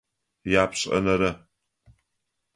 Япшӏэнэрэ. 0.61 1.31